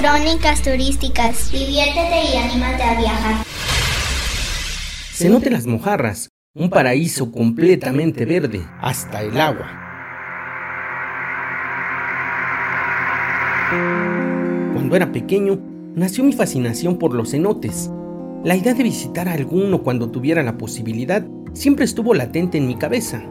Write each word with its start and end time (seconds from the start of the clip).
Crónicas 0.00 0.62
turísticas. 0.62 1.52
Diviértete 1.52 2.32
y 2.32 2.36
anímate 2.38 2.82
a 2.82 2.98
viajar. 2.98 3.44
Cenote 5.12 5.50
Las 5.50 5.66
Mojarras, 5.66 6.30
un 6.54 6.70
paraíso 6.70 7.30
completamente 7.30 8.24
verde, 8.24 8.62
hasta 8.80 9.20
el 9.20 9.38
agua. 9.38 9.66
Cuando 14.72 14.96
era 14.96 15.12
pequeño, 15.12 15.60
nació 15.94 16.24
mi 16.24 16.32
fascinación 16.32 16.96
por 16.96 17.12
los 17.12 17.32
cenotes. 17.32 17.90
La 18.42 18.56
idea 18.56 18.72
de 18.72 18.84
visitar 18.84 19.28
a 19.28 19.34
alguno 19.34 19.82
cuando 19.82 20.10
tuviera 20.10 20.42
la 20.42 20.56
posibilidad 20.56 21.26
siempre 21.52 21.84
estuvo 21.84 22.14
latente 22.14 22.56
en 22.56 22.66
mi 22.66 22.76
cabeza. 22.76 23.22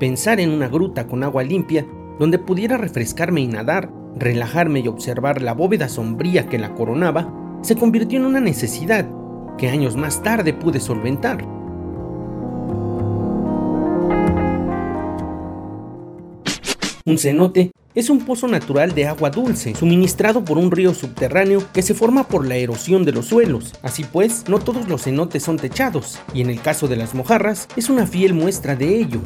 Pensar 0.00 0.40
en 0.40 0.50
una 0.50 0.66
gruta 0.66 1.06
con 1.06 1.22
agua 1.22 1.44
limpia 1.44 1.86
donde 2.18 2.40
pudiera 2.40 2.78
refrescarme 2.78 3.42
y 3.42 3.46
nadar, 3.46 3.92
relajarme 4.16 4.80
y 4.80 4.88
observar 4.88 5.42
la 5.42 5.52
bóveda 5.52 5.88
sombría 5.88 6.48
que 6.48 6.58
la 6.58 6.74
coronaba, 6.74 7.32
se 7.62 7.76
convirtió 7.76 8.18
en 8.18 8.26
una 8.26 8.40
necesidad 8.40 9.06
que 9.58 9.68
años 9.68 9.96
más 9.96 10.22
tarde 10.22 10.52
pude 10.52 10.80
solventar. 10.80 11.44
Un 17.04 17.18
cenote 17.18 17.70
es 17.94 18.10
un 18.10 18.26
pozo 18.26 18.46
natural 18.48 18.94
de 18.94 19.06
agua 19.06 19.30
dulce, 19.30 19.74
suministrado 19.74 20.44
por 20.44 20.58
un 20.58 20.70
río 20.70 20.92
subterráneo 20.92 21.62
que 21.72 21.80
se 21.80 21.94
forma 21.94 22.24
por 22.24 22.46
la 22.46 22.56
erosión 22.56 23.04
de 23.04 23.12
los 23.12 23.26
suelos. 23.26 23.72
Así 23.82 24.04
pues, 24.04 24.44
no 24.48 24.58
todos 24.58 24.88
los 24.88 25.04
cenotes 25.04 25.42
son 25.42 25.56
techados, 25.56 26.18
y 26.34 26.42
en 26.42 26.50
el 26.50 26.60
caso 26.60 26.88
de 26.88 26.96
las 26.96 27.14
mojarras, 27.14 27.68
es 27.76 27.88
una 27.88 28.06
fiel 28.06 28.34
muestra 28.34 28.76
de 28.76 28.98
ello. 28.98 29.20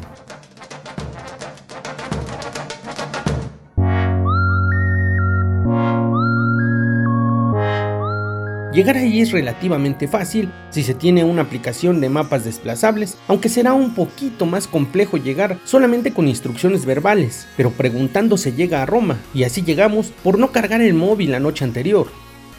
Llegar 8.73 8.97
ahí 8.97 9.21
es 9.21 9.33
relativamente 9.33 10.07
fácil 10.07 10.49
si 10.71 10.85
se 10.85 10.95
tiene 10.95 11.25
una 11.25 11.43
aplicación 11.43 12.01
de 12.01 12.09
mapas 12.09 12.45
desplazables, 12.45 13.17
aunque 13.27 13.49
será 13.49 13.73
un 13.73 13.97
poquito 13.97 14.47
más 14.47 14.69
complejo 14.69 15.17
llegar 15.17 15.59
solamente 15.65 16.13
con 16.13 16.29
instrucciones 16.29 16.87
verbales, 16.87 17.49
pero 17.57 17.73
preguntando 17.73 18.37
se 18.37 18.53
llega 18.53 18.81
a 18.81 18.87
Roma, 18.87 19.19
y 19.35 19.43
así 19.43 19.63
llegamos 19.63 20.13
por 20.23 20.39
no 20.39 20.53
cargar 20.53 20.83
el 20.83 20.95
móvil 20.95 21.33
la 21.33 21.41
noche 21.41 21.65
anterior. 21.65 22.07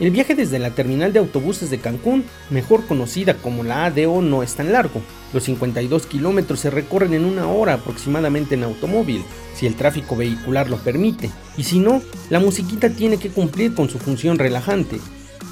El 0.02 0.12
viaje 0.12 0.36
desde 0.36 0.60
la 0.60 0.72
terminal 0.72 1.14
de 1.14 1.20
autobuses 1.20 1.70
de 1.70 1.78
Cancún, 1.78 2.26
mejor 2.50 2.86
conocida 2.88 3.36
como 3.36 3.64
la 3.64 3.86
ADO, 3.86 4.22
no 4.22 4.44
es 4.44 4.56
tan 4.56 4.74
largo. 4.74 5.02
Los 5.32 5.44
52 5.46 6.08
kilómetros 6.08 6.60
se 6.60 6.72
recorren 6.72 7.14
en 7.14 7.24
una 7.24 7.48
hora 7.48 7.76
aproximadamente 7.76 8.56
en 8.56 8.64
automóvil, 8.64 9.24
si 9.54 9.66
el 9.66 9.76
tráfico 9.76 10.18
vehicular 10.18 10.70
lo 10.70 10.76
permite, 10.76 11.30
y 11.56 11.64
si 11.64 11.80
no, 11.80 12.02
la 12.30 12.42
musiquita 12.42 12.90
tiene 12.90 13.16
que 13.16 13.30
cumplir 13.30 13.74
con 13.76 13.90
su 13.90 13.98
función 13.98 14.40
relajante, 14.40 15.00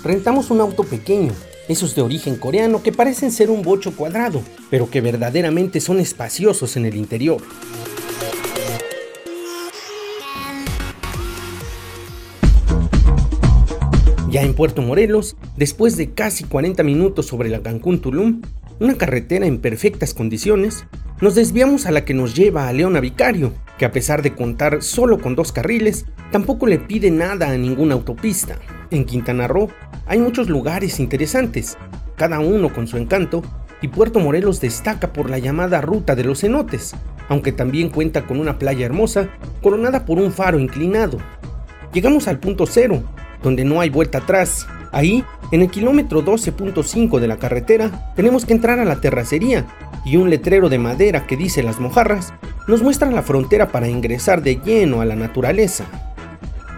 Rentamos 0.03 0.49
un 0.49 0.61
auto 0.61 0.83
pequeño, 0.83 1.33
esos 1.67 1.93
de 1.93 2.01
origen 2.01 2.37
coreano 2.37 2.81
que 2.81 2.93
parecen 2.93 3.31
ser 3.31 3.49
un 3.49 3.61
bocho 3.61 3.95
cuadrado, 3.95 4.41
pero 4.69 4.89
que 4.89 5.01
verdaderamente 5.01 5.81
son 5.81 5.99
espaciosos 5.99 6.77
en 6.77 6.85
el 6.85 6.95
interior. 6.95 7.41
Ya 14.29 14.43
en 14.43 14.53
Puerto 14.53 14.81
Morelos, 14.81 15.35
después 15.57 15.97
de 15.97 16.11
casi 16.11 16.45
40 16.45 16.81
minutos 16.83 17.25
sobre 17.25 17.49
la 17.49 17.61
Cancún 17.61 17.99
Tulum, 17.99 18.41
una 18.79 18.97
carretera 18.97 19.47
en 19.47 19.59
perfectas 19.59 20.13
condiciones, 20.13 20.85
nos 21.19 21.35
desviamos 21.35 21.85
a 21.85 21.91
la 21.91 22.05
que 22.05 22.13
nos 22.13 22.35
lleva 22.35 22.69
a 22.69 22.73
Leona 22.73 23.01
Vicario, 23.01 23.51
que 23.79 23.85
a 23.85 23.91
pesar 23.91 24.21
de 24.21 24.35
contar 24.35 24.83
solo 24.83 25.19
con 25.19 25.35
dos 25.35 25.53
carriles, 25.53 26.05
tampoco 26.31 26.67
le 26.67 26.77
pide 26.77 27.09
nada 27.09 27.49
a 27.49 27.57
ninguna 27.57 27.95
autopista. 27.95 28.57
En 28.91 29.05
Quintana 29.05 29.47
Roo 29.47 29.69
hay 30.05 30.19
muchos 30.19 30.49
lugares 30.49 30.99
interesantes, 30.99 31.77
cada 32.17 32.41
uno 32.41 32.73
con 32.73 32.87
su 32.87 32.97
encanto, 32.97 33.41
y 33.81 33.87
Puerto 33.87 34.19
Morelos 34.19 34.59
destaca 34.59 35.13
por 35.13 35.29
la 35.29 35.39
llamada 35.39 35.79
Ruta 35.79 36.13
de 36.13 36.25
los 36.25 36.41
Cenotes, 36.41 36.93
aunque 37.29 37.53
también 37.53 37.89
cuenta 37.89 38.27
con 38.27 38.41
una 38.41 38.59
playa 38.59 38.85
hermosa 38.85 39.29
coronada 39.63 40.05
por 40.05 40.19
un 40.19 40.33
faro 40.33 40.59
inclinado. 40.59 41.17
Llegamos 41.93 42.27
al 42.27 42.39
punto 42.39 42.65
cero, 42.67 43.01
donde 43.41 43.63
no 43.63 43.79
hay 43.79 43.89
vuelta 43.89 44.17
atrás. 44.17 44.67
Ahí, 44.91 45.23
en 45.53 45.61
el 45.61 45.71
kilómetro 45.71 46.25
12.5 46.25 47.19
de 47.19 47.27
la 47.27 47.37
carretera, 47.37 48.13
tenemos 48.17 48.45
que 48.45 48.53
entrar 48.53 48.79
a 48.79 48.85
la 48.85 48.99
terracería 48.99 49.65
y 50.03 50.17
un 50.17 50.29
letrero 50.29 50.67
de 50.67 50.79
madera 50.79 51.25
que 51.25 51.37
dice 51.37 51.63
Las 51.63 51.79
Mojarras 51.79 52.33
nos 52.69 52.83
muestra 52.83 53.09
la 53.09 53.23
frontera 53.23 53.69
para 53.69 53.87
ingresar 53.87 54.43
de 54.43 54.57
lleno 54.63 55.01
a 55.01 55.05
la 55.05 55.15
naturaleza. 55.15 55.85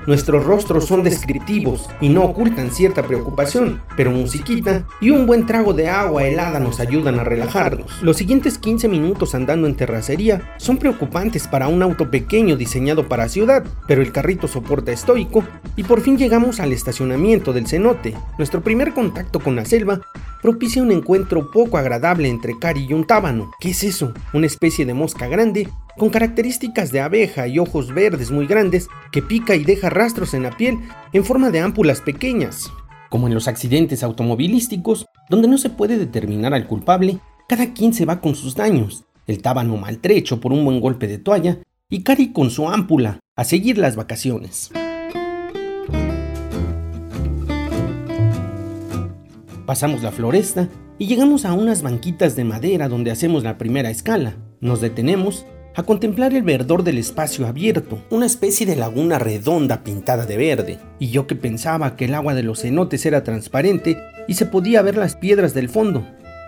Nuestros 0.07 0.45
rostros 0.45 0.85
son 0.85 1.03
descriptivos 1.03 1.89
y 1.99 2.07
no 2.07 2.23
ocultan 2.23 2.71
cierta 2.71 3.03
preocupación, 3.03 3.81
pero 3.97 4.09
musiquita 4.09 4.87
y 5.01 5.09
un 5.09 5.27
buen 5.27 5.45
trago 5.45 5.73
de 5.73 5.89
agua 5.89 6.23
helada 6.23 6.61
nos 6.61 6.79
ayudan 6.79 7.19
a 7.19 7.25
relajarnos. 7.25 8.01
Los 8.01 8.15
siguientes 8.15 8.57
15 8.57 8.87
minutos 8.87 9.35
andando 9.35 9.67
en 9.67 9.75
terracería 9.75 10.53
son 10.57 10.77
preocupantes 10.77 11.47
para 11.47 11.67
un 11.67 11.83
auto 11.83 12.09
pequeño 12.09 12.55
diseñado 12.55 13.09
para 13.09 13.27
ciudad, 13.27 13.63
pero 13.85 14.01
el 14.01 14.13
carrito 14.13 14.47
soporta 14.47 14.93
estoico 14.93 15.43
y 15.75 15.83
por 15.83 15.99
fin 15.99 16.17
llegamos 16.17 16.61
al 16.61 16.71
estacionamiento 16.71 17.51
del 17.51 17.67
cenote. 17.67 18.15
Nuestro 18.37 18.61
primer 18.61 18.93
contacto 18.93 19.41
con 19.41 19.57
la 19.57 19.65
selva 19.65 19.99
propicia 20.41 20.81
un 20.81 20.91
encuentro 20.91 21.51
poco 21.51 21.77
agradable 21.77 22.27
entre 22.27 22.57
Cari 22.57 22.85
y 22.89 22.93
un 22.93 23.05
tábano. 23.05 23.51
¿Qué 23.59 23.69
es 23.69 23.83
eso? 23.83 24.13
Una 24.33 24.47
especie 24.47 24.85
de 24.85 24.93
mosca 24.93 25.27
grande 25.27 25.69
con 25.97 26.09
características 26.09 26.91
de 26.91 27.01
abeja 27.01 27.47
y 27.47 27.59
ojos 27.59 27.93
verdes 27.93 28.31
muy 28.31 28.47
grandes 28.47 28.87
que 29.11 29.21
pica 29.21 29.55
y 29.55 29.63
deja 29.63 29.89
rastros 29.89 30.33
en 30.33 30.43
la 30.43 30.57
piel 30.57 30.79
en 31.13 31.23
forma 31.23 31.51
de 31.51 31.59
ámpulas 31.59 32.01
pequeñas. 32.01 32.71
Como 33.09 33.27
en 33.27 33.33
los 33.33 33.47
accidentes 33.47 34.03
automovilísticos, 34.03 35.05
donde 35.29 35.47
no 35.47 35.57
se 35.57 35.69
puede 35.69 35.97
determinar 35.97 36.53
al 36.53 36.67
culpable, 36.67 37.19
cada 37.47 37.73
quien 37.73 37.93
se 37.93 38.05
va 38.05 38.21
con 38.21 38.35
sus 38.35 38.55
daños, 38.55 39.03
el 39.27 39.41
tábano 39.41 39.77
maltrecho 39.77 40.39
por 40.39 40.53
un 40.53 40.63
buen 40.63 40.79
golpe 40.79 41.07
de 41.07 41.17
toalla 41.17 41.59
y 41.89 42.03
Cari 42.03 42.31
con 42.31 42.49
su 42.49 42.69
ámpula 42.69 43.19
a 43.35 43.43
seguir 43.43 43.77
las 43.77 43.95
vacaciones. 43.95 44.71
Pasamos 49.71 50.03
la 50.03 50.11
floresta 50.11 50.67
y 50.99 51.07
llegamos 51.07 51.45
a 51.45 51.53
unas 51.53 51.81
banquitas 51.81 52.35
de 52.35 52.43
madera 52.43 52.89
donde 52.89 53.09
hacemos 53.09 53.45
la 53.45 53.57
primera 53.57 53.89
escala. 53.89 54.35
Nos 54.59 54.81
detenemos 54.81 55.45
a 55.77 55.83
contemplar 55.83 56.33
el 56.33 56.43
verdor 56.43 56.83
del 56.83 56.97
espacio 56.97 57.47
abierto, 57.47 58.03
una 58.09 58.25
especie 58.25 58.65
de 58.65 58.75
laguna 58.75 59.17
redonda 59.17 59.81
pintada 59.81 60.25
de 60.25 60.35
verde, 60.35 60.79
y 60.99 61.11
yo 61.11 61.25
que 61.25 61.37
pensaba 61.37 61.95
que 61.95 62.03
el 62.03 62.15
agua 62.15 62.33
de 62.33 62.43
los 62.43 62.63
cenotes 62.63 63.05
era 63.05 63.23
transparente 63.23 63.97
y 64.27 64.33
se 64.33 64.45
podía 64.45 64.81
ver 64.81 64.97
las 64.97 65.15
piedras 65.15 65.53
del 65.53 65.69
fondo, 65.69 66.05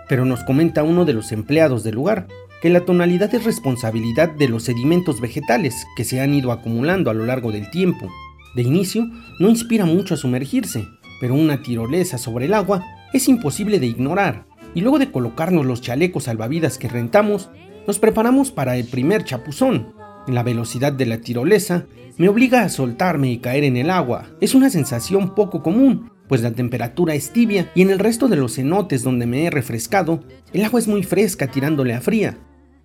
pero 0.10 0.26
nos 0.26 0.44
comenta 0.44 0.84
uno 0.84 1.06
de 1.06 1.14
los 1.14 1.32
empleados 1.32 1.86
del 1.86 1.96
lugar 1.96 2.28
que 2.62 2.70
la 2.70 2.84
tonalidad 2.84 3.34
es 3.34 3.46
responsabilidad 3.46 4.32
de 4.32 4.50
los 4.50 4.64
sedimentos 4.64 5.22
vegetales 5.22 5.86
que 5.96 6.04
se 6.04 6.20
han 6.20 6.34
ido 6.34 6.52
acumulando 6.52 7.10
a 7.10 7.14
lo 7.14 7.26
largo 7.26 7.54
del 7.54 7.72
tiempo. 7.72 8.10
De 8.54 8.64
inicio, 8.64 9.10
no 9.40 9.48
inspira 9.48 9.86
mucho 9.86 10.14
a 10.14 10.18
sumergirse, 10.18 10.90
pero 11.24 11.36
una 11.36 11.62
tirolesa 11.64 12.18
sobre 12.18 12.48
el 12.48 12.54
agua 12.54 12.84
es 13.14 13.30
imposible 13.30 13.80
de 13.80 13.86
ignorar, 13.86 14.46
y 14.76 14.82
luego 14.82 15.00
de 15.00 15.10
colocarnos 15.10 15.66
los 15.66 15.80
chalecos 15.80 16.26
salvavidas 16.26 16.78
que 16.78 16.90
rentamos, 16.90 17.50
nos 17.88 17.98
preparamos 17.98 18.52
para 18.52 18.76
el 18.76 18.88
primer 18.88 19.24
chapuzón. 19.24 19.94
La 20.28 20.44
velocidad 20.44 20.92
de 20.92 21.06
la 21.06 21.20
tirolesa 21.20 21.86
me 22.18 22.28
obliga 22.28 22.64
a 22.64 22.68
soltarme 22.68 23.32
y 23.32 23.38
caer 23.38 23.64
en 23.64 23.78
el 23.78 23.90
agua. 23.90 24.32
Es 24.42 24.54
una 24.54 24.70
sensación 24.70 25.34
poco 25.34 25.64
común, 25.64 26.12
pues 26.28 26.42
la 26.42 26.52
temperatura 26.52 27.16
es 27.16 27.32
tibia 27.32 27.72
y 27.74 27.84
en 27.84 27.92
el 27.92 28.00
resto 28.00 28.28
de 28.28 28.36
los 28.36 28.56
cenotes 28.56 29.02
donde 29.02 29.26
me 29.26 29.46
he 29.46 29.50
refrescado, 29.50 30.26
el 30.52 30.66
agua 30.66 30.82
es 30.82 30.90
muy 30.90 31.04
fresca 31.04 31.48
tirándole 31.48 31.94
a 31.94 32.02
fría. 32.02 32.38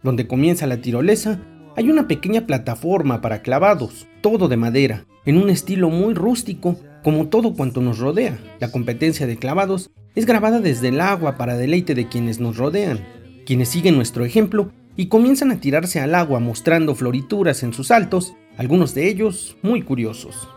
Donde 0.05 0.29
comienza 0.29 0.69
la 0.69 0.81
tirolesa, 0.81 1.41
hay 1.75 1.91
una 1.91 2.07
pequeña 2.07 2.47
plataforma 2.47 3.21
para 3.21 3.43
clavados, 3.43 4.07
todo 4.21 4.47
de 4.47 4.57
madera, 4.57 5.07
en 5.27 5.39
un 5.39 5.51
estilo 5.51 5.91
muy 5.91 6.15
rústico, 6.15 6.77
como 7.03 7.29
todo 7.29 7.55
cuanto 7.55 7.81
nos 7.81 7.99
rodea. 7.99 8.39
La 8.61 8.71
competencia 8.71 9.27
de 9.27 9.37
clavados 9.37 9.91
es 10.15 10.27
grabada 10.27 10.61
desde 10.61 10.89
el 10.89 11.01
agua 11.01 11.37
para 11.37 11.57
deleite 11.57 11.95
de 11.95 12.09
quienes 12.09 12.41
nos 12.41 12.57
rodean. 12.57 13.05
Quienes 13.47 13.69
siguen 13.69 13.97
nuestro 13.97 14.25
ejemplo 14.25 14.73
y 14.97 15.07
comienzan 15.07 15.51
a 15.53 15.61
tirarse 15.61 16.01
al 16.01 16.15
agua 16.15 16.41
mostrando 16.41 16.95
florituras 16.95 17.63
en 17.63 17.73
sus 17.73 17.89
saltos, 17.89 18.35
algunos 18.57 18.95
de 18.95 19.09
ellos 19.09 19.57
muy 19.63 19.83
curiosos. 19.83 20.49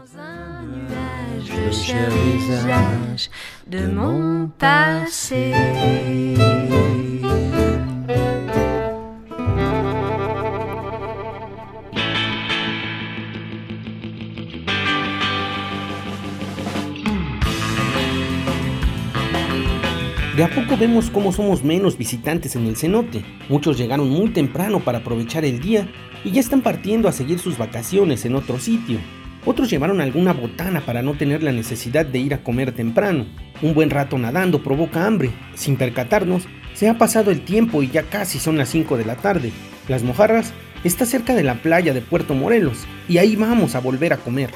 De 20.35 20.45
a 20.45 20.49
poco 20.49 20.77
vemos 20.77 21.09
cómo 21.09 21.33
somos 21.33 21.61
menos 21.61 21.97
visitantes 21.97 22.55
en 22.55 22.65
el 22.65 22.77
cenote. 22.77 23.21
Muchos 23.49 23.77
llegaron 23.77 24.09
muy 24.09 24.29
temprano 24.29 24.79
para 24.79 24.99
aprovechar 24.99 25.43
el 25.43 25.59
día 25.59 25.89
y 26.23 26.31
ya 26.31 26.39
están 26.39 26.61
partiendo 26.61 27.09
a 27.09 27.11
seguir 27.11 27.37
sus 27.37 27.57
vacaciones 27.57 28.23
en 28.23 28.35
otro 28.35 28.57
sitio. 28.57 28.99
Otros 29.45 29.69
llevaron 29.69 29.99
alguna 29.99 30.31
botana 30.31 30.79
para 30.85 31.01
no 31.01 31.15
tener 31.15 31.43
la 31.43 31.51
necesidad 31.51 32.05
de 32.05 32.19
ir 32.19 32.33
a 32.33 32.43
comer 32.43 32.71
temprano. 32.71 33.25
Un 33.61 33.73
buen 33.73 33.89
rato 33.89 34.17
nadando 34.17 34.63
provoca 34.63 35.05
hambre. 35.05 35.31
Sin 35.53 35.75
percatarnos, 35.75 36.43
se 36.75 36.87
ha 36.87 36.97
pasado 36.97 37.29
el 37.31 37.41
tiempo 37.41 37.83
y 37.83 37.89
ya 37.89 38.03
casi 38.03 38.39
son 38.39 38.57
las 38.57 38.69
5 38.69 38.95
de 38.95 39.05
la 39.05 39.17
tarde. 39.17 39.51
Las 39.89 40.01
mojarras 40.01 40.53
está 40.85 41.05
cerca 41.05 41.35
de 41.35 41.43
la 41.43 41.55
playa 41.55 41.93
de 41.93 42.01
Puerto 42.01 42.35
Morelos 42.35 42.85
y 43.09 43.17
ahí 43.17 43.35
vamos 43.35 43.75
a 43.75 43.81
volver 43.81 44.13
a 44.13 44.17
comer. 44.17 44.51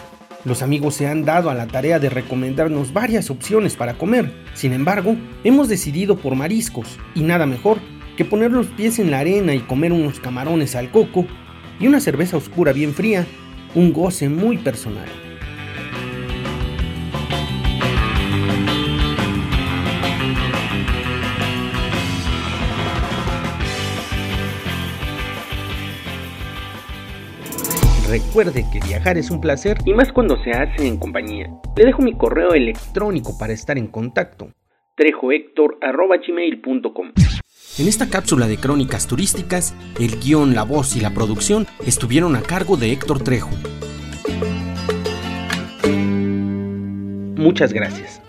Los 0.45 0.61
amigos 0.61 0.93
se 0.93 1.07
han 1.07 1.25
dado 1.25 1.49
a 1.49 1.55
la 1.55 1.65
tarea 1.65 1.97
de 1.97 2.09
recomendarnos 2.09 2.93
varias 2.93 3.31
opciones 3.31 3.75
para 3.75 3.97
comer. 3.97 4.31
Sin 4.53 4.73
embargo, 4.73 5.15
hemos 5.43 5.67
decidido 5.67 6.17
por 6.17 6.35
mariscos 6.35 6.99
y 7.15 7.21
nada 7.21 7.47
mejor 7.47 7.79
que 8.15 8.25
poner 8.25 8.51
los 8.51 8.67
pies 8.67 8.99
en 8.99 9.09
la 9.09 9.19
arena 9.19 9.55
y 9.55 9.59
comer 9.61 9.91
unos 9.91 10.19
camarones 10.19 10.75
al 10.75 10.91
coco 10.91 11.25
y 11.79 11.87
una 11.87 11.99
cerveza 11.99 12.37
oscura 12.37 12.73
bien 12.73 12.93
fría 12.93 13.25
un 13.73 13.91
goce 13.91 14.29
muy 14.29 14.57
personal. 14.59 15.24
Recuerde 28.07 28.63
que 28.71 28.79
viajar 28.85 29.17
es 29.17 29.31
un 29.31 29.41
placer 29.41 29.79
y 29.83 29.93
más 29.93 30.11
cuando 30.11 30.37
se 30.43 30.51
hace 30.51 30.87
en 30.87 30.97
compañía. 30.97 31.49
Le 31.75 31.85
dejo 31.85 32.03
mi 32.03 32.15
correo 32.15 32.53
electrónico 32.53 33.35
para 33.37 33.53
estar 33.53 33.79
en 33.79 33.87
contacto. 33.87 34.49
trejohector.gmail.com 34.95 37.13
En 37.79 37.87
esta 37.87 38.07
cápsula 38.07 38.47
de 38.47 38.57
crónicas 38.57 39.07
turísticas, 39.07 39.73
el 39.99 40.19
guion, 40.19 40.53
la 40.53 40.61
voz 40.63 40.95
y 40.95 40.99
la 41.01 41.15
producción 41.15 41.65
estuvieron 41.85 42.35
a 42.35 42.41
cargo 42.41 42.77
de 42.77 42.91
Héctor 42.91 43.23
Trejo. 43.23 43.49
Muchas 47.37 47.73
gracias. 47.73 48.21